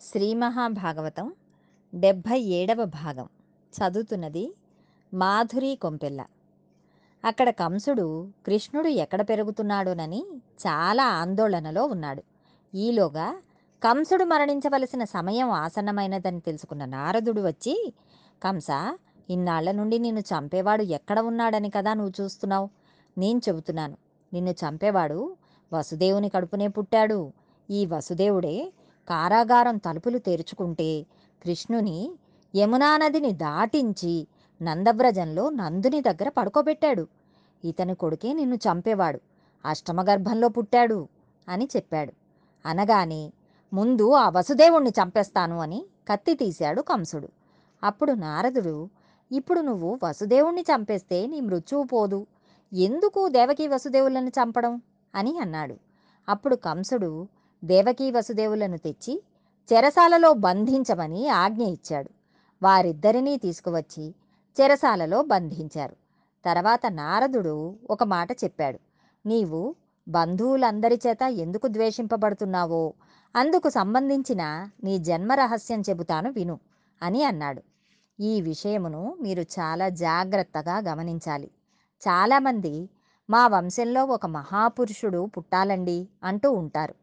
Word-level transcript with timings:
శ్రీ 0.00 0.34
మహాభాగవతం 0.34 1.32
డెబ్భై 1.94 2.40
ఏడవ 2.40 2.84
భాగం. 2.84 3.28
చదువుతున్నది 3.74 4.54
మాధురి 5.14 5.74
కొంపెల్ల. 5.74 6.24
అక్కడ 7.24 7.50
కంసుడు 7.50 8.28
కృష్ణుడు 8.46 8.88
ఎక్కడ 8.88 9.22
పెరుగుతున్నాడోనని 9.22 10.24
చాలా 10.66 11.06
ఆందోళనలో 11.08 11.86
ఉన్నాడు. 11.86 12.22
ఈలోగా 12.74 13.40
కంసుడు 13.82 14.24
మరణించవలసిన 14.24 15.04
సమయం 15.04 15.50
ఆసన్నమైనదని 15.50 16.40
తెలుసుకున్న 16.40 16.84
నారదుడు 16.84 17.40
వచ్చి 17.40 17.92
కంస 18.42 18.66
ఇన్నాళ్ళ 19.30 19.70
నుండి 19.70 19.98
నిన్ను 19.98 20.20
చంపేవాడు 20.20 20.82
ఎక్కడ 20.82 21.20
ఉన్నాడని 21.20 21.70
కదా 21.70 21.94
నువ్వు 21.94 22.24
చూస్తున్నావు? 22.24 22.68
నేను 23.18 23.40
చెబుతున్నాను 23.48 23.96
నిన్ను 24.32 24.50
చంపేవాడు 24.50 25.36
వసుదేవుని 25.72 26.28
కడుపునే 26.28 26.68
పుట్టాడు. 26.68 27.32
ఈ 27.70 27.86
వసుదేవుడే 27.86 28.72
కారాగారం 29.08 29.76
తలుపులు 29.76 30.18
తెరుచుకుంటే 30.18 31.06
కృష్ణుని 31.42 32.10
యమునా 32.56 32.96
నదిని 32.96 33.32
దాటించి 33.32 34.26
నందవ్రజంలో 34.62 35.50
నందుని 35.50 36.00
దగ్గర 36.00 36.28
పడుకోబెట్టాడు. 36.28 37.06
ఇతని 37.64 37.94
కొడుకే 37.94 38.32
నిన్ను 38.32 38.54
చంపేవాడు. 38.54 39.20
అష్టమగర్భంలో 39.64 40.48
పుట్టాడు 40.48 41.08
అని 41.48 41.68
చెప్పాడు. 41.76 42.12
అనగానే 42.66 43.32
ముందు 43.72 44.12
ఆ 44.12 44.28
వసుదేవుణ్ణి 44.28 44.90
చంపేస్తాను 44.90 45.58
అని 45.58 45.86
కత్తి 46.08 46.34
తీశాడు 46.34 46.82
కంసుడు. 46.82 47.28
అప్పుడు 47.84 48.12
నారదుడు 48.12 48.88
ఇప్పుడు 49.32 49.60
నువ్వు 49.60 49.98
వసుదేవుణ్ణి 50.04 50.62
చంపేస్తే 50.62 51.26
నీ 51.26 51.40
మృత్యువు 51.40 51.82
పోదు. 51.82 52.26
ఎందుకు 52.72 53.28
దేవకీ 53.28 53.68
వసుదేవులను 53.68 54.28
చంపడం? 54.28 54.82
అని 55.14 55.38
అన్నాడు. 55.38 55.76
అప్పుడు 56.28 56.56
కంసుడు 56.56 57.28
దేవకీ 57.64 58.10
వసుదేవులను 58.10 58.78
తెచ్చి 58.78 59.22
చెరసాలలో 59.72 60.32
బంధించమని 60.32 61.28
ఆజ్ఞ 61.28 61.62
ఇచ్చాడు. 61.62 62.10
వారిద్దరినీ 62.62 63.36
తీసుకువచ్చి 63.36 64.14
చెరసాలలో 64.60 65.22
బంధించారు. 65.22 65.96
తర్వాత 66.44 66.80
నారదుడు 66.90 67.76
ఒక 67.90 68.04
మాట 68.04 68.32
చెప్పాడు. 68.32 68.78
నీవు 69.26 69.74
బంధువులందరి 70.08 71.00
చేత 71.06 71.22
ఎందుకు 71.22 71.68
ద్వేషింపబడుతున్నావో 71.68 72.94
అందుకు 73.36 73.68
సంబంధించిన 73.68 74.68
నీ 74.84 74.98
జన్మ 74.98 75.32
రహస్యం 75.32 75.80
చెబుతాను 75.80 76.30
విను 76.30 76.58
అని 77.02 77.24
అన్నాడు. 77.24 77.62
ఈ 78.20 78.40
విషయమును 78.40 79.16
మీరు 79.20 79.42
చాలా 79.42 79.88
జాగ్రత్తగా 79.88 80.78
గమనించాలి. 80.78 81.50
చాలామంది 82.08 82.88
మా 83.30 83.46
వంశంలో 83.46 84.04
ఒక 84.04 84.26
మహాపురుషుడు 84.26 85.30
పుట్టాలండి 85.36 86.08
అంటూ 86.24 86.52
ఉంటారు. 86.52 86.94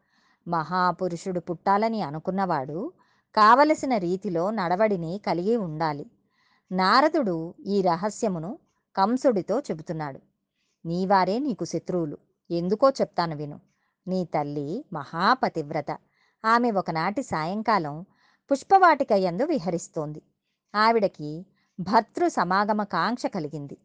మహాపురుషుడు 0.48 1.40
పుట్టాలని 1.40 2.02
అనుకున్నవాడు 2.02 2.92
కావలసిన 3.36 3.98
రీతిలో 3.98 4.52
నడవడిని 4.52 5.22
కలిగి 5.28 5.56
ఉండాలి. 5.56 6.12
నారదుడు 6.72 7.54
ఈ 7.66 7.81
రహస్యమును 7.81 8.59
కంసుడితో 8.98 9.59
చెబుతున్నాడు. 9.59 10.20
నీవారే 10.86 11.39
నీకు 11.39 11.66
శత్రువులు. 11.66 12.17
ఎందుకో 12.52 12.89
చెప్తాను 12.89 13.36
విను. 13.36 13.59
నీ 14.08 14.26
తల్లి 14.26 14.86
మహాపతివ్రత. 14.94 15.98
ఆమె 16.45 16.72
ఒకనాటి 16.72 17.23
సాయంకాలం 17.23 18.06
పుష్పవాటిక 18.52 19.14
యందు 19.14 19.44
విహరిస్తోంది. 19.44 20.22
ఆవిడకి 20.76 21.45
భర్తృ 21.80 22.28
సమాగమ 22.28 22.84
కాంక్ష 22.84 23.26
కలిగింది. 23.26 23.78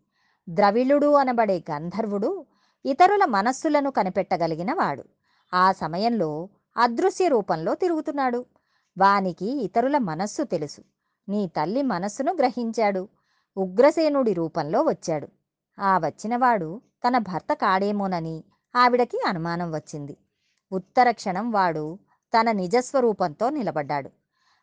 ద్రవిళుడు 0.49 1.13
అనబడే 1.13 1.65
గంధర్వుడు 1.71 2.47
ఇతరుల 2.85 3.25
మనస్సులను 3.25 3.91
కనిపెట్టగలిగిన 3.91 4.73
వాడు. 4.73 5.05
ఆ 5.55 5.73
సమయంలో 5.73 6.49
అదృశ్య 6.77 7.29
రూపంలో 7.29 7.75
తిరుగుతున్నాడు. 7.75 8.45
వానికి 8.99 9.65
ఇతరుల 9.65 9.99
మనస్సు 9.99 10.43
తెలుసు. 10.43 10.83
నీ 11.29 11.47
తల్లి 11.47 11.83
మనస్సును 11.83 12.33
గ్రహించాడు. 12.33 13.09
ఉగ్రసేనుడి 13.57 14.33
రూపంలో 14.33 14.83
వచ్చాడు. 14.83 15.29
ఆ 15.81 15.99
వచ్చినవాడు 15.99 16.81
తన 17.09 17.19
భర్త 17.19 17.53
కాడేమోనని 17.53 18.45
ఆవిడకి 18.77 19.19
అనుమానం 19.27 19.73
వచ్చింది. 19.75 20.17
ఉత్తర 20.73 21.11
క్షణం 21.11 21.51
వాడు 21.51 21.99
తన 22.35 22.53
నిజస్వరూపంతో 22.53 23.51
నిలబడ్డాడు. 23.51 24.11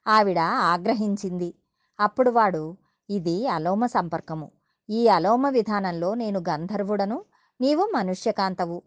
ఆవిడ 0.07 0.39
ఆగ్రహించింది. 0.39 1.53
అప్పుడు 1.99 2.29
వాడు 2.31 2.77
ఇది 3.09 3.47
అలోమ 3.47 3.85
సంపర్కము. 3.85 4.51
ఈ 4.89 5.07
అలోమ 5.07 5.49
విధానంలో 5.49 6.13
నేను 6.13 6.39
గంధర్వుడను 6.39 7.25
నీవు 7.61 7.91
మనుష్యకాంతవు. 7.95 8.81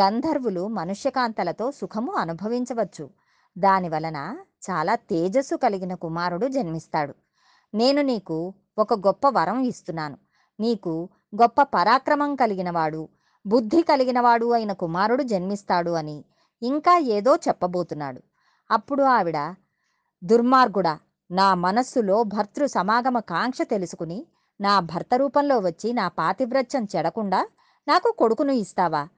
గంధర్వులు 0.00 0.68
మనుష్యకాంతలతో 0.68 1.70
సుఖము 1.70 2.12
అనుభవించవచ్చు. 2.12 3.10
దానివలన 3.58 4.36
చాలా 4.70 4.94
తేజస్సు 4.94 5.56
కలిగిన 5.56 5.94
కుమారుడు 5.94 6.46
జన్మిస్తాడు. 6.46 7.14
నేను 7.74 8.02
నీకు 8.02 8.54
ఒక 8.78 8.94
గొప్ప 8.94 9.28
వరం 9.28 9.62
ఇస్తున్నాను. 9.62 10.18
నీకు 10.60 11.08
గొప్ప 11.42 11.62
పరాక్రమం 11.62 12.34
కలిగినవాడు 12.34 13.08
బుద్ధి 13.46 13.82
కలిగినవాడు 13.82 14.52
అయిన 14.52 14.72
కుమారుడు 14.72 15.22
జన్మిస్తాడు 15.22 15.90
అని 15.90 16.24
ఇంకా 16.62 16.98
ఏదో 16.98 17.36
చెప్పబోతున్నాడు. 17.36 18.20
అప్పుడు 18.70 19.02
ఆవిడ 19.02 19.54
దుర్మార్గుడా 20.24 20.98
నా 21.30 21.54
మనస్సులో 21.54 22.22
భర్తృ 22.22 22.66
సమాగమ 22.66 23.18
కాంక్ష 23.18 23.58
తెలుసుకుని 23.62 24.26
నా 24.60 24.80
భర్త 24.80 25.14
రూపంలో 25.16 25.58
వచ్చి 25.58 25.92
నా 25.92 26.08
పాతివ్రత్యం 26.08 26.86
చెడకుండా 26.96 27.48
నాకు 27.88 28.14
కొడుకును 28.18 28.52
ఇస్తావా? 28.52 29.08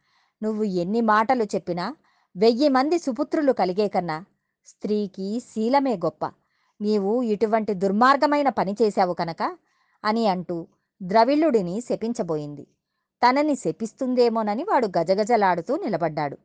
నువ్వు 0.43 0.65
ఎన్ని 0.65 1.01
మాటలు 1.01 1.45
చెప్పినా 1.45 1.97
వెయ్యి 2.37 2.69
మంది 2.69 2.99
సుపుత్రులు 2.99 3.53
కలిగే 3.53 3.89
కన్నా 3.89 4.25
స్త్రీకి 4.67 5.41
శీలమే 5.41 5.97
గొప్ప. 5.97 6.25
నీవు 6.81 7.23
ఇటువంటి 7.23 7.75
దుర్మార్గమైన 7.75 8.49
పని 8.49 8.77
చేశావు 8.83 9.15
కనుక 9.15 9.43
అని 10.05 10.27
అంటూ 10.27 10.57
ద్రవిళుడిని 11.03 11.81
శపించబోయింది. 11.81 12.65
తనని 13.23 13.55
శపిస్తుందేమోనని 13.55 14.65
వాడు 14.65 14.89
గజగజలాడుతూ 14.99 15.77
నిలబడ్డాడు. 15.77 16.37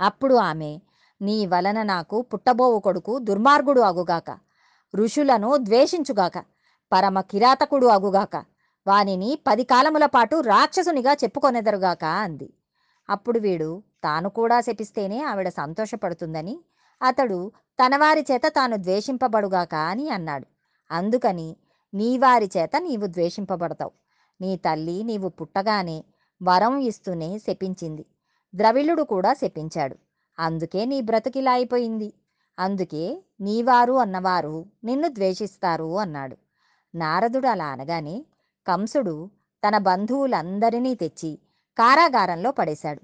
అప్పుడు 0.00 0.34
ఆమె 0.34 0.72
నీ 1.20 1.46
వలన 1.46 1.82
నాకు 1.82 2.22
పుట్టబోవు 2.22 2.78
కొడుకు 2.80 3.18
దుర్మార్గుడు 3.18 3.80
అగుగాక 3.80 4.30
ఋషులను 4.94 5.56
ద్వేషించుగాక 5.56 6.44
పరమ 6.92 7.20
కిరాతకుడు 7.20 7.86
అగుగాక 7.86 8.36
వానిని 8.86 9.38
పది 9.46 9.64
కాలముల 9.64 10.06
పాటు 10.06 10.40
రాక్షసునిగా 10.40 11.12
చెప్పుకొనెదరుగాక 11.12 12.04
అంది. 12.04 12.52
అప్పుడు 13.10 13.38
వీడు 13.38 13.82
తాను 14.04 14.28
కూడా 14.28 14.60
శపిస్తేనే 14.60 15.22
ఆవిడ 15.22 15.48
సంతోషపడుతుందని 15.48 16.58
అతడు 17.02 17.52
తనవారి 17.78 18.26
చేత 18.32 18.42
తాను 18.46 18.76
ద్వేషింపబడుగాక 18.76 19.74
అని 19.74 20.08
అన్నాడు. 20.08 20.46
అందుకని 20.90 21.56
నీవారి 21.94 22.50
చేత 22.56 22.70
నీవు 22.78 23.06
ద్వేషింపబడతావు. 23.06 23.90
నీ 24.40 24.56
తల్లి 24.56 25.02
నీవు 25.02 25.28
పుట్టగానే 25.28 26.04
వరం 26.42 26.78
ఇస్తూనే 26.78 27.38
శపించింది. 27.38 28.04
ద్రవిళుడు 28.54 29.02
కూడా 29.02 29.34
శపించాడు. 29.34 29.96
అందుకే 30.38 30.84
నీ 30.84 31.00
బ్రతుకిలా 31.00 31.52
అయిపోయింది. 31.52 32.12
అందుకే 32.58 33.24
నీవారు 33.40 33.92
అన్నవారు 33.92 34.66
నిన్ను 34.84 35.08
ద్వేషిస్తారు 35.08 35.98
అన్నాడు. 35.98 36.36
నారదుడు 36.94 37.48
అలా 37.48 37.66
అనగానే 37.66 38.26
కంసుడు 38.66 39.30
తన 39.68 39.78
బంధువులందరినీ 39.78 40.94
తెచ్చి 40.94 41.38
కారాగారంలో 41.78 42.50
పడేశాడు. 42.50 43.00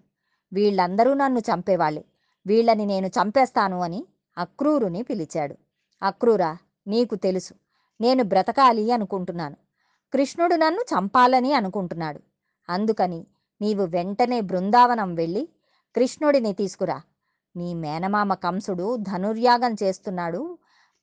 వీళ్ళందరూ 0.52 1.14
నన్ను 1.14 1.38
చంపేవాళ్ళే. 1.38 2.04
వీళ్ళని 2.46 2.86
నేను 2.86 3.06
చంపేస్తాను 3.06 3.80
అని 3.80 4.06
అక్రూరుని 4.38 5.02
పిలిచాడు. 5.02 5.56
అక్రూరా 6.02 6.58
నీకు 6.86 7.14
తెలుసు. 7.14 7.54
నేను 8.00 8.24
బ్రతకాలి 8.24 8.90
అనుకుంటున్నాను. 8.90 9.56
కృష్ణుడు 10.12 10.54
నన్ను 10.54 10.80
చంపాలని 10.80 11.52
అనుకుంటున్నాడు. 11.52 12.20
అందుకని 12.68 13.26
నీవు 13.60 13.82
వెంటనే 13.82 14.40
బృందావనం 14.40 15.14
వెళ్ళి 15.14 15.48
కృష్ణుడిని 15.96 16.52
తీసుకురా. 16.52 17.00
నీ 17.56 17.74
మేనమామ 17.74 18.34
కంసుడు 18.34 18.96
ధనుర్యాగం 18.96 19.76
చేస్తున్నాడు. 19.82 20.58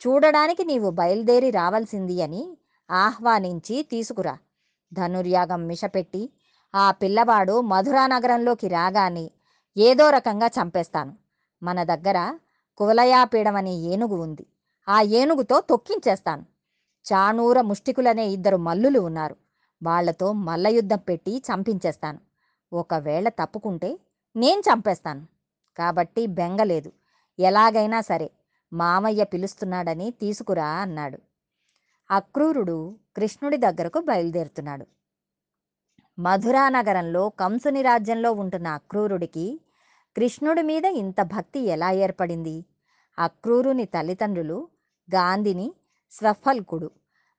చూడడానికి 0.07 0.65
నీవు 0.65 0.89
బయలుదేరి 0.89 1.51
రావాల్సింది 1.51 2.21
అని 2.21 2.57
ఆహ్వానించి 2.91 3.83
తీసుకురా. 3.83 4.37
ధనుర్యాగం 4.93 5.67
మిషపెట్టి 5.67 6.29
ఆ 6.75 6.91
పిల్లవాడు 6.91 7.61
మధురా 7.61 8.07
నగరంలోకి 8.07 8.67
రాగానే 8.67 9.31
ఏదో 9.77 10.09
రకంగా 10.09 10.47
చంపేస్తాను. 10.47 11.15
మన 11.63 11.83
దగ్గర 11.83 12.37
కువలయాపీడమనే 12.77 13.73
ఏనుగు 13.73 14.15
ఉంది. 14.15 14.45
ఆ 14.89 15.01
ఏనుగుతో 15.01 15.61
తొక్కించేస్తాను. 15.61 16.45
చాణూర 17.13 17.61
ముష్టికులనే 17.61 18.27
ఇద్దరు 18.27 18.57
మల్లులు 18.57 18.99
ఉన్నారు. 18.99 19.35
వాళ్ళతో 19.83 20.31
మల్లయుద్ధం 20.33 20.97
పెట్టి 20.97 21.37
చంపించేస్తాను. 21.37 22.19
ఒకవేళ 22.73 23.29
తప్పుకుంటే 23.29 23.99
నేను 24.35 24.59
చంపేస్తాను. 24.59 25.27
కాబట్టి 25.77 26.27
బెంగలేదు 26.27 26.91
ఎలాగైనా 27.39 28.01
సరే 28.01 28.31
మామయ్య 28.73 29.23
పిలుస్తున్నాడని 29.23 30.11
తీసుకురా 30.11 30.67
అన్నాడు. 30.67 31.19
అక్రూరుడు 32.11 32.99
కృష్ణుడి 33.17 33.57
దగ్గరకు 33.57 33.99
బయలుదేరుతున్నాడు. 33.99 34.85
మధురా 36.19 36.69
నగరంలో 36.69 37.29
కంసుని 37.29 37.81
రాజ్యంలో 37.81 38.31
ఉంటున్న 38.31 38.67
అక్రూరుడికి 38.67 39.61
కృష్ణుడి 40.15 40.61
మీద 40.61 40.85
ఇంత 40.85 41.21
భక్తి 41.21 41.59
ఎలా 41.59 41.91
ఏర్పడింది? 41.91 42.65
అక్రూరుని 43.19 43.85
తల్లిదండ్రులు 43.85 44.67
గాంధిని 45.15 45.73
స్వఫల్కుడు. 46.11 46.91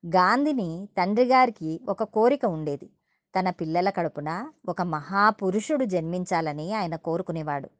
గాంధిని 0.07 0.89
తండ్రి 0.99 1.25
గారికి 1.25 1.81
ఒక 1.89 2.03
కోరిక 2.03 2.45
ఉండేది. 2.45 2.91
తన 3.39 3.51
పిల్లల 3.51 3.91
కడుపున 3.91 4.51
ఒక 4.69 4.83
మహాపురుషుడు 4.83 5.85
జన్మించాలని 5.85 6.73
ఆయన 6.73 6.97
కోరుకునేవాడు. 6.97 7.71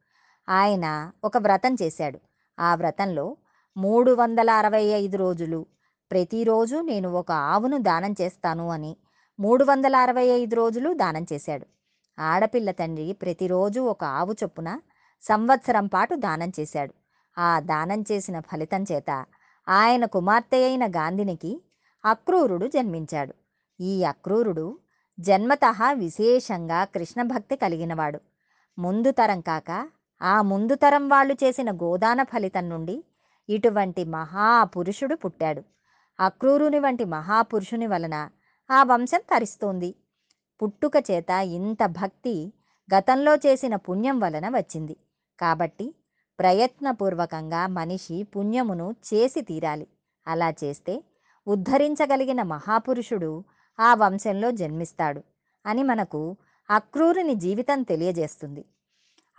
ఆయన 0.49 1.11
ఒక 1.23 1.37
వ్రతం 1.37 1.77
చేశాడు. 1.81 2.19
ఆ 2.59 2.75
వ్రతంలో 2.75 3.37
మూడు 3.77 4.11
వందల 4.11 4.49
అరవై 4.49 4.83
ఐదు 4.83 5.17
రోజులు 5.17 5.65
ప్రతిరోజు 6.11 6.77
నేను 6.81 7.09
ఒక 7.09 7.31
ఆవును 7.31 7.77
దానం 7.77 8.15
చేస్తాను 8.21 8.69
అని 8.69 8.97
మూడు 9.39 9.63
వందల 9.63 9.95
అరవై 9.95 10.25
ఐదు 10.27 10.55
రోజులు 10.55 10.93
దానం 10.93 11.25
చేశాడు. 11.33 11.65
ఆడపిల్ల 12.19 12.71
తండ్రి 12.71 13.13
ప్రతిరోజు 13.13 13.79
ఒక 13.81 14.03
ఆవు 14.03 14.33
చొప్పున 14.43 14.79
సంవత్సరం 15.23 15.87
పాటు 15.87 16.15
దానం 16.15 16.51
చేశాడు. 16.59 16.93
ఆ 17.37 17.59
దానం 17.59 18.01
చేసిన 18.11 18.39
ఫలితం 18.39 18.85
చేత 18.91 19.25
ఆయన 19.67 20.05
కుమార్తె 20.05 20.63
అయిన 20.63 20.87
గాంధినికి 20.87 21.61
అక్రూరుడు 22.05 22.67
జన్మించాడు. 22.67 23.33
ఈ 23.79 24.03
అక్రూరుడు 24.03 24.67
జన్మతః 25.19 25.79
విశేషంగా 25.93 26.85
కృష్ణ 26.85 27.21
భక్తి 27.21 27.55
కలిగినవాడు. 27.55 28.19
ముందు 28.77 29.11
తరం 29.11 29.41
కాక 29.41 29.89
ఆ 30.21 30.41
ముందు 30.41 30.75
తరం 30.75 31.09
వాళ్ళు 31.09 31.33
చేసిన 31.33 31.71
గోదాన 31.71 32.23
ఫలితం 32.23 32.69
నుండి 32.69 33.03
ఇటువంటి 33.49 34.03
మహాపురుషుడు 34.05 35.15
పుట్టాడు. 35.15 35.61
అక్రూరుని 36.19 36.79
వంటి 36.79 37.05
మహాపురుషుని 37.05 37.87
వలన 37.87 38.29
ఆ 38.71 38.83
వంశం 38.83 39.21
తరిస్తోంది. 39.29 39.95
పుట్టుక 40.61 40.93
చేత 41.11 41.29
ఇంత 41.29 41.85
భక్తి 41.85 42.53
గతంలో 42.95 43.35
చేసిన 43.35 43.75
పుణ్యం 43.75 44.19
వలన 44.19 44.49
వచ్చింది. 44.49 44.95
కాబట్టి 45.39 45.95
ప్రయత్నపూర్వకంగా 46.39 47.67
మనిషి 47.67 48.23
పుణ్యమును 48.23 48.95
చేసి 49.13 49.41
తీరాలి. 49.41 49.87
అలా 50.27 50.53
చేస్తే 50.63 51.03
ఉద్ధరించగలిగిన 51.47 52.41
మహాపురుషుడు 52.43 53.43
ఆ 53.79 53.93
వంశంలో 53.93 54.51
జన్మిస్తాడు 54.51 55.23
అని 55.65 55.83
మనకు 55.83 56.37
అక్రూరుని 56.69 57.35
జీవితం 57.35 57.81
తెలియజేస్తుంది. 57.81 58.65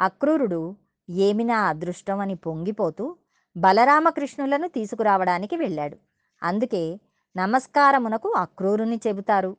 అక్రూరుడు 0.00 0.76
ఏమి 1.10 1.44
నా 1.44 1.58
అదృష్టం 1.66 2.20
అని 2.20 2.34
పొంగిపోతూ 2.34 3.16
బలరామకృష్ణులను 3.56 4.68
తీసుకురావడానికి 4.68 5.56
వెళ్ళాడు. 5.56 5.96
అందుకే 6.42 7.00
నమస్కారమునకు 7.36 8.28
అక్రూరుని 8.32 9.00
చెబుతారు. 9.06 9.56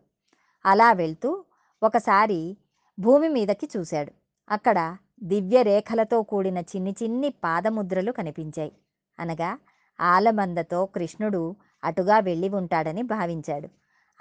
అలా 0.65 0.91
వెళ్తూ 0.91 1.43
ఒకసారి 1.83 2.57
భూమి 2.99 3.29
మీదకి 3.29 3.69
చూశాడు. 3.77 4.11
అక్కడ 4.49 4.97
దివ్య 5.23 5.61
రేఖలతో 5.61 6.23
కూడిన 6.23 6.57
చిన్ని 6.57 6.95
చిన్ని 7.03 7.29
పాదముద్రలు 7.29 8.11
కనిపించాయి. 8.11 8.71
అనగా 9.19 9.59
ఆలమందతో 10.01 10.85
కృష్ణుడు 10.85 11.55
అటుగా 11.83 12.19
వెళ్ళి 12.19 12.49
ఉంటాడని 12.49 13.01
భావించాడు. 13.01 13.69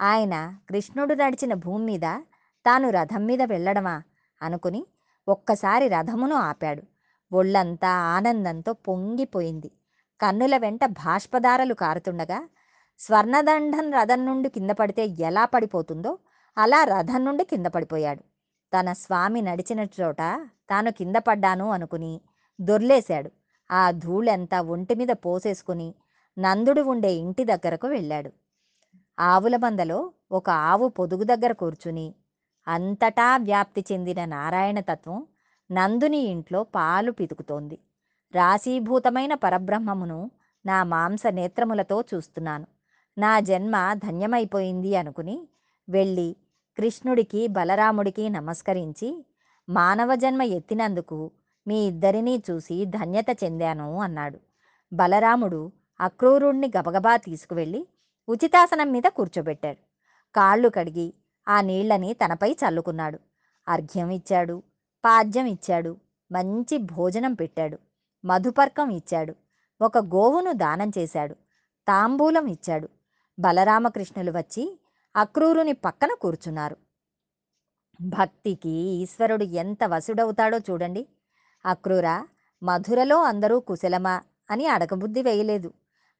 ఆయన 0.01 0.55
కృష్ణుడు 0.69 1.13
నడిచిన 1.13 1.53
భూమి 1.53 1.85
మీద 1.85 2.21
తాను 2.65 2.89
రథం 2.89 3.25
మీద 3.25 3.41
వెళ్ళడమా 3.41 4.03
అనుకుని 4.41 4.85
ఒక్కసారి 5.27 5.87
రథమును 5.87 6.35
ఆపాడు. 6.35 6.83
ఒళ్ళంతా 7.33 7.89
ఆనందంతో 7.89 8.73
పొంగిపోయింది. 8.73 9.71
కన్నుల 10.21 10.57
వెంట 10.57 10.85
భాష్పధారలు 10.85 11.73
కారుతుండగా 11.73 12.39
స్వర్ణదండం 12.99 13.91
రథం 13.91 14.25
నుండి 14.25 14.49
కింద 14.49 14.69
పడితే 14.69 15.05
ఎలా 15.05 15.45
పడిపోతుందో 15.45 16.19
అలా 16.57 16.83
రథం 16.83 17.25
నుండి 17.25 17.43
కింద 17.43 17.65
పడిపోయాడు. 17.65 18.23
తన 18.73 18.93
స్వామి 18.93 19.41
నడిచిన 19.41 19.79
చోట 20.01 20.21
తాను 20.69 20.91
కింద 20.91 21.15
పడ్డాను 21.15 21.71
అనుకుని 21.71 22.21
దొర్లేశాడు. 22.61 23.29
ఆ 23.71 23.91
ధూళంతా 23.91 24.61
ఒంటి 24.61 24.95
మీద 24.95 25.09
పోసేసుకుని 25.09 25.89
నందుడు 26.37 26.81
ఉండే 26.81 27.11
ఇంటి 27.13 27.45
దగ్గరకు 27.45 27.87
వెళ్ళాడు. 27.87 28.31
ఆవుల 29.19 29.55
మందలో 29.57 29.99
ఒక 30.31 30.49
ఆవు 30.49 30.87
పొదుగు 30.87 31.23
దగ్గర 31.23 31.51
కూర్చుని 31.51 32.07
అంతటా 32.67 33.37
వ్యాప్తి 33.37 33.85
చెందిన 33.91 34.25
నారాయణ 34.25 34.79
తత్వం 34.79 35.19
నందుని 35.71 36.17
ఇంట్లో 36.17 36.63
పాలు 36.63 37.11
పితుకుతోంది. 37.11 37.77
రాశీభూతమైన 38.35 39.33
పరబ్రహ్మమును 39.33 40.31
నా 40.65 40.83
మాంస 40.83 41.27
నేత్రములతో 41.27 42.03
చూస్తున్నాను. 42.13 42.67
నా 43.17 43.39
జన్మ 43.39 43.93
ధన్యమైపోయింది 43.93 44.95
అనుకుని 44.95 45.47
వెళ్ళి 45.89 46.35
కృష్ణుడికి 46.77 47.47
బలరాముడికి 47.47 48.29
నమస్కరించి 48.29 49.25
మానవ 49.69 50.15
జన్మ 50.15 50.41
ఎత్తినందుకు 50.41 51.31
మీ 51.67 51.85
ఇద్దరినీ 51.85 52.43
చూసి 52.51 52.85
ధన్యత 52.85 53.43
చెందాను 53.43 53.99
అన్నాడు. 53.99 54.39
బలరాముడు 54.93 55.71
అక్రూరుణ్ణి 56.01 56.71
గబగబా 56.79 57.17
తీసుకువెళ్ళి 57.17 57.87
ఉచితాసనం 58.29 58.91
మీద 58.91 59.03
కూర్చోబెట్టాడు. 59.03 59.77
కాళ్ళు 60.35 60.69
కడిగి 60.69 61.13
ఆ 61.47 61.61
నీళ్ళని 61.61 62.13
తనపై 62.13 62.51
చల్లుకున్నాడు. 62.51 63.19
అర్ఘ్యం 63.67 64.09
ఇచ్చాడు 64.09 64.63
పాద్యం 65.05 65.45
ఇచ్చాడు 65.45 65.97
మంచి 66.31 66.77
భోజనం 66.77 67.33
పెట్టాడు. 67.33 67.77
మధుపర్కం 68.25 68.89
ఇచ్చాడు. 68.89 69.35
ఒక 69.81 69.97
గోవును 69.97 70.53
దానం 70.53 70.91
చేశాడు. 70.97 71.33
తాంబూలం 71.87 72.47
ఇచ్చాడు. 72.47 72.89
బలరామకృష్ణులు 73.39 74.31
వచ్చి 74.31 74.79
అక్రూరుని 75.15 75.73
పక్కన 75.73 76.13
కూర్చున్నారు. 76.21 76.77
భక్తికి 78.01 78.69
ఈశ్వరుడు 78.69 79.43
ఎంత 79.43 79.83
వసుడవుతాడో 79.83 80.57
చూడండి. 80.57 81.07
అక్రూర 81.65 82.25
మధురలో 82.63 83.23
అందరూ 83.23 83.59
కుశలమా 83.59 84.21
అని 84.51 84.65
అడగబుద్ధి 84.67 85.21
వేయలేదు. 85.21 85.73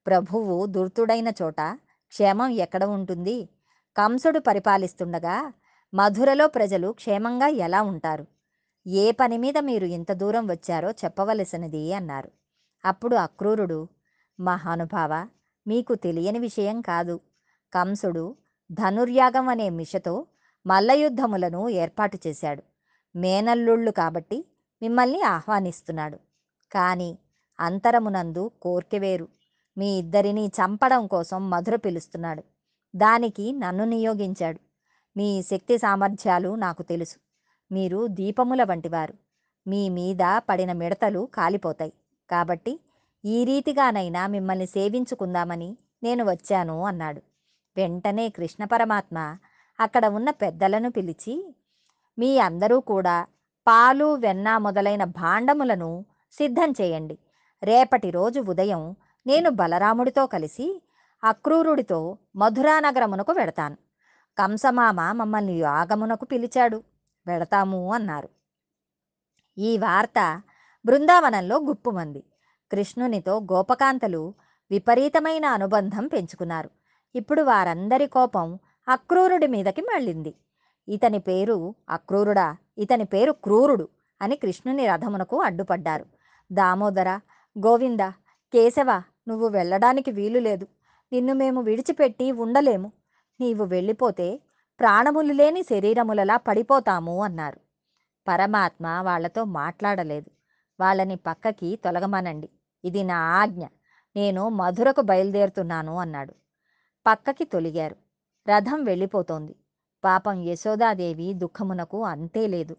ప్రభువు 0.08 0.66
దుర్తుడైన 0.66 1.28
చోట 1.42 1.62
క్షేమం 2.08 2.50
ఎక్కడ 2.50 2.84
ఉంటుంది? 2.84 3.50
కంసుడు 3.98 4.40
పరిపాలిస్తుండగా 4.40 5.54
మధురలో 5.94 6.48
ప్రజలు 6.48 6.92
క్షేమంగా 6.92 7.48
ఎలా 7.48 7.82
ఉంటారు? 7.82 8.26
ఏ 8.88 9.12
పని 9.12 9.38
మీద 9.38 9.58
మీరు 9.58 9.86
ఇంత 9.86 10.12
దూరం 10.12 10.48
వచ్చారో 10.48 10.92
చెప్పవలసినది 10.92 11.94
అన్నారు. 11.94 12.32
అప్పుడు 12.86 13.16
అక్రూరుడు 13.16 13.88
మహానుభావ 14.40 15.28
మీకు 15.68 15.96
తెలియని 15.96 16.40
విషయం 16.40 16.82
కాదు. 16.82 17.20
కంసుడు 17.74 18.36
ధనుర్యాగం 18.72 19.48
అనే 19.48 19.70
మిషతో 19.70 20.26
మల్లయుద్ధములను 20.68 21.70
ఏర్పాటు 21.70 22.20
చేశాడు. 22.28 22.64
మేనల్లుళ్ళు 23.16 23.92
కాబట్టి 23.92 24.46
మిమ్మల్ని 24.82 25.22
ఆహ్వానిస్తున్నాడు. 25.22 26.20
కానీ 26.72 27.18
అంతరమునందు 27.60 28.52
కోర్కెవేరు 28.62 29.28
మీ 29.78 29.98
ఇద్దరిని 29.98 30.48
చంపడం 30.48 31.08
కోసం 31.08 31.50
మధుర 31.50 31.76
పిలుస్తున్నాడు. 31.76 32.44
దానికి 32.96 33.52
నన్ను 33.52 33.86
నియోగించాడు. 33.86 34.60
మీ 35.18 35.42
శక్తి 35.42 35.78
సామర్థ్యాలు 35.78 36.56
నాకు 36.56 36.84
తెలుసు. 36.84 37.31
మీరు 37.72 38.08
దీపముల 38.08 38.64
వంటివారు. 38.64 39.14
మీ 39.68 39.90
మీద 39.90 40.18
పడిన 40.38 40.72
మిడతలు 40.72 41.30
కాలిపోతాయి. 41.34 41.94
కాబట్టి 42.30 42.80
ఈ 43.26 43.46
రీతిగానైనా 43.46 44.28
మిమ్మల్ని 44.28 44.66
సేవించుకుందామని 44.66 45.78
నేను 46.04 46.30
వచ్చాను 46.30 46.84
అన్నాడు. 46.84 47.22
వెంటనే 47.78 48.30
కృష్ణ 48.30 48.64
పరమాత్మ 48.64 49.38
అక్కడ 49.80 50.06
ఉన్న 50.06 50.30
పెద్దలను 50.30 50.92
పిలిచి 50.92 51.56
మీ 52.20 52.38
అందరూ 52.38 52.80
కూడా 52.80 53.26
పాలు 53.68 54.14
వెన్న 54.16 54.58
మొదలైన 54.58 55.04
భాండములను 55.04 56.06
సిద్ధం 56.32 56.74
చేయండి. 56.82 57.18
రేపటి 57.64 58.10
రోజు 58.10 58.40
ఉదయం 58.40 58.96
నేను 59.28 59.50
బలరాముడితో 59.50 60.28
కలిసి 60.28 60.82
అక్రూరుడితో 61.24 62.18
మధురానగరమునకు 62.36 63.32
వెడతాను. 63.32 63.78
కంసమామ 64.38 65.12
మమ్మల్ని 65.12 65.54
యాగమునకు 65.54 66.26
పిలిచాడు. 66.26 66.84
వెడతాము 67.28 67.94
అన్నారు. 67.94 68.30
ఈ 69.58 69.78
వార్త 69.78 70.42
బృందావనంలో 70.86 71.58
గుప్పుమంది. 71.60 72.24
కృష్ణునితో 72.72 73.40
గోపకాంతలు 73.40 74.34
విపరీతమైన 74.72 75.46
అనుబంధం 75.46 76.08
పెంచుకున్నారు. 76.08 76.70
ఇప్పుడు 77.16 77.42
వారందరి 77.42 78.08
కోపం 78.08 78.60
అక్రూరుడి 78.88 79.48
మీదకి 79.48 79.82
మళ్ళింది. 79.82 80.34
ఇతని 80.90 81.20
పేరు 81.20 81.76
అక్రూరుడా 81.90 82.58
ఇతని 82.78 83.06
పేరు 83.06 83.32
క్రూరుడు 83.32 83.88
అని 84.22 84.36
కృష్ణుని 84.36 84.88
రథమునకు 84.88 85.42
అడ్డుపడ్డారు. 85.42 86.06
దామోదర 86.52 87.10
గోవింద 87.56 88.00
కేశవ 88.54 89.02
నువ్వు 89.28 89.48
వెళ్ళడానికి 89.48 90.12
వీలు 90.12 90.40
లేదు 90.40 90.68
నిన్ను 91.14 91.34
మేము 91.34 91.62
విడిచిపెట్టి 91.62 92.32
ఉండలేము. 92.32 92.92
నీవు 93.42 93.64
వెళ్ళిపోతే 93.66 94.40
ప్రాణములు 94.82 95.34
లేని 95.34 95.64
శరీరములలా 95.64 96.38
పడిపోతాము 96.38 97.24
అన్నారు. 97.24 97.60
పరమాత్మ 98.28 98.88
వాళ్ళతో 98.88 99.44
మాట్లాడలేదు. 99.44 100.32
వాళ్ళని 100.80 101.16
పక్కకి 101.16 101.80
తొలగమనండి. 101.86 102.50
ఇది 102.86 103.04
నా 103.04 103.16
ఆజ్ఞ. 103.16 103.66
నేను 104.16 104.50
మధురకు 104.50 105.02
బయలుదేరుతున్నాను 105.02 105.98
అన్నాడు. 105.98 106.34
పక్కకి 107.06 107.46
తొలిగారు. 107.46 107.96
రథం 108.50 108.84
వెళ్ళిపోతోంది. 108.84 109.56
పాపం 110.04 110.44
యశోదాదేవి 110.44 111.34
దుఃఖమునకు 111.34 112.04
అంతే 112.04 112.48
లేదు. 112.48 112.78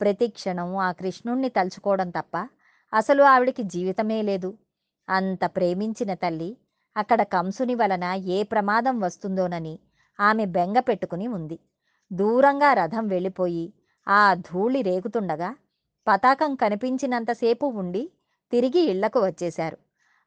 ప్రతి 0.00 0.28
క్షణం 0.28 0.76
ఆ 0.76 0.92
కృష్ణుణ్ణి 0.92 1.48
తలుచుకోవడం 1.48 2.10
తప్ప 2.10 2.48
అసలు 2.94 3.22
ఆవిడికి 3.22 3.62
జీవితమే 3.62 4.22
లేదు. 4.22 4.58
అంత 5.08 5.44
ప్రేమించిన 5.44 6.14
తల్లి 6.14 6.56
అక్కడ 6.96 7.22
కంసుని 7.22 7.74
వలన 7.74 8.04
ఏ 8.04 8.42
ప్రమాదం 8.42 9.00
వస్తుందోనని 9.00 9.78
ఆమె 10.20 10.44
బెంగ 10.44 10.78
పెట్టుకుని 10.78 11.26
ఉంది. 11.26 11.58
దూరంగా 12.12 12.72
రథం 12.72 13.06
వెళ్ళిపోయి 13.06 13.72
ఆ 14.08 14.34
ధూళి 14.34 14.82
రేగుతుండగా 14.82 15.56
పతాకం 16.08 16.54
కనిపించినంతసేపు 16.54 17.66
ఉండి 17.66 18.10
తిరిగి 18.52 18.80
ఇళ్ళకు 18.80 19.20
వచ్చేశారు. 19.20 19.78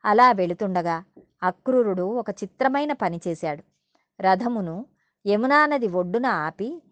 అలా 0.06 0.32
వెళుతుండగా 0.32 1.04
అక్రూరుడు 1.44 2.04
ఒక 2.04 2.30
చిత్రమైన 2.30 2.94
పని 2.94 3.22
చేశాడు. 3.28 3.64
రథమును 4.22 4.86
యమునా 5.28 5.66
నది 5.66 5.88
ఒడ్డున 5.88 6.26
ఆపి 6.26 6.84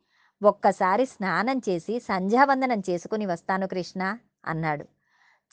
ఒక్కసారి 0.43 1.05
స్నానం 1.05 1.61
చేసి 1.69 1.99
సంధ్యావందనం 1.99 2.83
చేసుకుని 2.89 3.25
వస్తాను 3.25 3.67
కృష్ణ 3.67 4.17
అన్నాడు. 4.45 4.85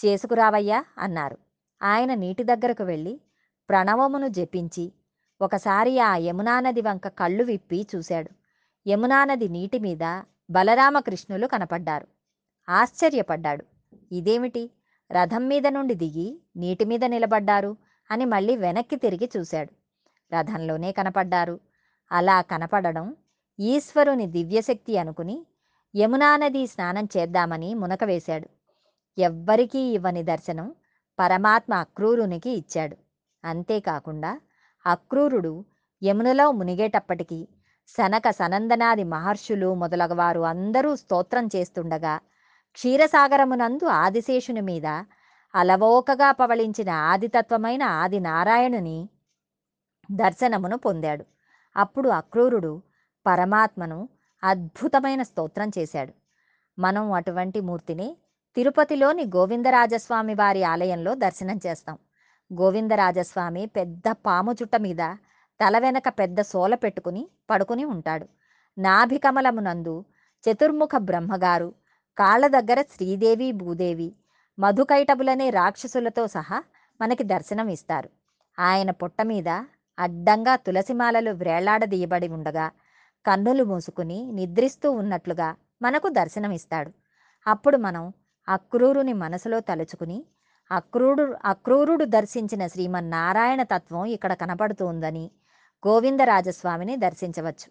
చేసుకురావయ్యా 0.04 0.84
అన్నారు. 0.98 1.38
ఆయన 1.82 2.14
నీటి 2.14 2.42
దగ్గరకు 2.42 2.84
వెళ్ళి 2.84 3.20
ప్రణవమును 3.68 4.28
జపించి 4.28 4.92
ఒకసారి 5.44 5.98
ఆ 5.98 6.16
యమునా 6.16 6.60
నది 6.60 6.80
వంక 6.80 7.08
కళ్ళు 7.08 7.44
విప్పి 7.44 7.86
చూశాడు. 7.96 8.30
యమునా 8.88 9.24
నది 9.24 9.48
నీటి 9.48 9.78
మీద 9.78 10.22
బలరామకృష్ణులు 10.50 11.46
కనపడ్డారు. 11.46 12.06
ఆశ్చర్యపడ్డాడు. 12.68 13.64
ఇదేమిటి? 14.12 14.70
రథం 15.12 15.48
మీద 15.48 15.66
నుండి 15.66 15.94
దిగి 15.94 16.42
నీటి 16.56 16.84
మీద 16.84 17.04
నిలబడ్డారు? 17.04 17.76
అని 18.10 18.24
మళ్ళీ 18.24 18.56
వెనక్కి 18.56 18.96
తిరిగి 18.96 19.30
చూశాడు. 19.36 19.72
రథంలోనే 20.34 20.92
కనపడ్డారు. 20.92 21.60
అలా 22.12 22.40
కనపడడం 22.40 23.16
ఈశ్వరుని 23.60 24.26
దివ్యశక్తి 24.26 24.96
అనుకుని 24.96 25.46
యమునా 25.96 26.36
నది 26.36 26.66
స్నానం 26.66 27.08
చేద్దామని 27.16 27.74
మునక 27.74 28.04
వేశాడు. 28.04 28.48
ఎవ్వరికీ 29.20 29.78
ఇవ్వని 29.78 30.22
దర్శనం 30.22 30.74
పరమాత్మ 31.18 31.74
అక్రూరునికి 31.74 32.50
ఇచ్చాడు. 32.50 32.96
అంతేకాకుండా 33.44 34.40
అక్రూరుడు 34.86 35.52
యమునలో 36.02 36.46
మునిగేటప్పటికీ 36.52 37.40
సనక 37.88 38.30
సనందనాది 38.30 39.04
మహర్షులు 39.04 39.74
మొదలగవారు 39.74 40.42
అందరూ 40.44 40.90
స్తోత్రం 40.96 41.46
చేస్తుండగా 41.54 42.14
క్షీరసాగరమునందు 42.74 43.86
ఆదిశేషుని 43.86 44.60
మీద 44.60 44.86
అలవోకగా 45.54 46.32
పవళించిన 46.32 46.90
ఆదితత్వమైన 47.12 47.82
ఆది 48.02 48.20
నారాయణుని 48.20 48.98
దర్శనమును 50.08 50.76
పొందాడు. 50.76 51.24
అప్పుడు 51.76 52.08
అక్రూరుడు 52.08 52.72
పరమాత్మను 53.26 54.08
అద్భుతమైన 54.42 55.22
స్తోత్రం 55.22 55.70
చేశాడు. 55.78 56.12
మనం 56.78 57.12
అటువంటి 57.12 57.60
మూర్తిని 57.60 58.08
తిరుపతిలోని 58.56 59.24
గోవిందరాజస్వామి 59.36 60.34
వారి 60.34 60.62
ఆలయంలో 60.64 61.14
దర్శనం 61.14 61.60
చేస్తాం. 61.66 61.96
గోవిందరాజస్వామి 62.50 63.66
పెద్ద 63.66 64.08
పాము 64.26 64.52
చుట్ట 64.52 64.76
మీద 64.76 65.02
తల 65.60 65.78
వెనక 65.78 66.08
పెద్ద 66.08 66.40
సోల 66.40 66.74
పెట్టుకుని 66.74 67.28
పడుకుని 67.50 67.84
ఉంటాడు. 67.84 68.26
నాభికమలమునందు 68.78 70.04
చతుర్ముఖ 70.44 70.90
బ్రహ్మగారు 70.98 71.68
కాళ్ళ 72.18 72.46
దగ్గర 72.46 72.82
శ్రీదేవి 72.82 73.52
భూదేవి 73.52 74.12
మధుకైటబులనే 74.58 75.50
రాక్షసులతో 75.50 76.26
సహా 76.26 76.58
మనకి 77.00 77.24
దర్శనం 77.24 77.68
ఇస్తారు. 77.68 78.08
ఆయన 78.58 78.90
పొట్ట 78.90 79.22
మీద 79.22 79.48
అడ్డంగా 79.98 80.56
తులసిమాలలు 80.56 81.30
వ్రేళ్ళాడదీయబడి 81.30 82.28
ఉండగా 82.28 82.66
కన్నులు 83.24 83.64
మూసుకుని 83.64 84.32
నిద్రిస్తూ 84.32 84.90
ఉన్నట్లుగా 84.90 85.48
మనకు 85.82 86.08
దర్శనమిస్తాడు. 86.08 86.90
అప్పుడు 87.46 87.76
మనం 87.76 88.12
అక్రూరుని 88.48 89.12
మనసులో 89.12 89.60
తలుచుకుని 89.60 90.18
అక్రూరుడు 90.70 91.36
అక్రూరుడు 91.44 92.04
దర్శించిన 92.04 92.66
శ్రీమన్నారాయణ 92.66 93.62
తత్వం 93.62 94.04
ఇక్కడ 94.06 94.32
కనపడుతోందని 94.32 95.30
గోవిందరాజస్వామిని 95.86 96.96
దర్శించవచ్చు. 96.96 97.68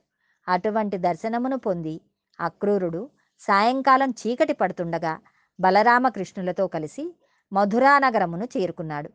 అటువంటి 0.47 0.97
దర్శనమును 0.97 1.57
పొంది 1.57 2.01
అక్రూరుడు 2.39 3.09
సాయంకాలం 3.39 4.09
చీకటి 4.09 4.53
పడుతుండగా 4.53 5.13
బలరామకృష్ణులతో 5.59 6.67
కలిసి 6.67 7.15
మధురానగరమును 7.53 8.45
చేరుకున్నాడు. 8.57 9.09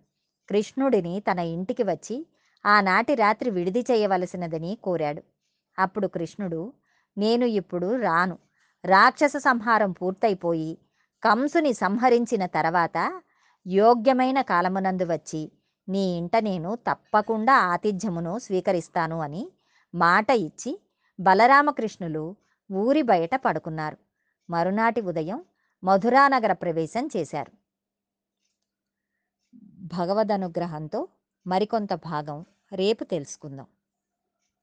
కృష్ణుడిని 0.48 1.20
తన 1.20 1.38
ఇంటికి 1.38 1.82
వచ్చి 1.82 2.26
ఆనాటి 2.66 3.14
రాత్రి 3.14 3.50
విడిది 3.50 3.84
చేయవలసినదని 3.90 4.78
కోరాడు. 4.84 5.22
అప్పుడు 5.78 6.06
కృష్ణుడు 6.06 6.72
నేను 7.18 7.46
ఇప్పుడు 7.46 7.96
రాను. 7.96 8.38
రాక్షస 8.84 9.36
సంహారం 9.36 9.92
పూర్తయిపోయి 9.92 10.78
కంసుని 11.22 11.72
సంహరించిన 11.72 12.46
తర్వాత 12.46 12.98
యోగ్యమైన 13.68 14.40
కాలమునందు 14.40 15.04
వచ్చి 15.04 15.52
నీ 15.88 16.16
ఇంట 16.16 16.36
నేను 16.36 16.74
తప్పకుండా 16.74 17.52
ఆతిథ్యమును 17.52 18.38
స్వీకరిస్తాను 18.38 19.20
అని 19.20 19.52
మాట 19.94 20.30
ఇచ్చి 20.30 20.80
బలరామకృష్ణులు 21.20 22.36
ఊరి 22.72 23.02
బయట 23.02 23.30
పడుకున్నారు. 23.34 23.96
మరునాటి 24.50 25.00
ఉదయం 25.00 25.44
మధురానగర 25.84 26.52
ప్రవేశం 26.52 27.08
చేశారు. 27.16 27.52
భగవద్ 29.98 30.32
అనుగ్రహంతో 30.32 31.08
మరికొంత 31.46 31.94
భాగం 31.94 32.44
రేపు 32.72 33.04
తెలుసుకుందాం. 33.04 33.66